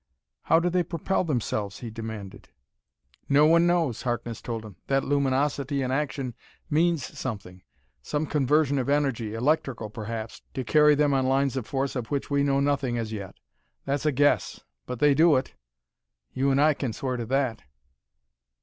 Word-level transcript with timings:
"How 0.45 0.59
do 0.59 0.67
they 0.71 0.81
propel 0.81 1.23
themselves?" 1.23 1.81
he 1.81 1.91
demanded. 1.91 2.49
"No 3.29 3.45
one 3.45 3.67
knows," 3.67 4.01
Harkness 4.01 4.41
told 4.41 4.65
him. 4.65 4.75
"That 4.87 5.03
luminosity 5.03 5.83
in 5.83 5.91
action 5.91 6.33
means 6.71 7.05
something 7.05 7.61
some 8.01 8.25
conversion 8.25 8.79
of 8.79 8.89
energy, 8.89 9.35
electrical, 9.35 9.91
perhaps, 9.91 10.41
to 10.55 10.63
carry 10.63 10.95
them 10.95 11.13
on 11.13 11.27
lines 11.27 11.55
of 11.55 11.67
force 11.67 11.95
of 11.95 12.07
which 12.09 12.31
we 12.31 12.41
know 12.41 12.59
nothing 12.59 12.97
as 12.97 13.11
yet. 13.13 13.35
That's 13.85 14.07
a 14.07 14.11
guess 14.11 14.61
but 14.87 14.97
they 14.97 15.13
do 15.13 15.35
it. 15.35 15.53
You 16.33 16.49
and 16.49 16.59
I 16.59 16.73
can 16.73 16.93
swear 16.93 17.15
to 17.17 17.25
that." 17.27 17.61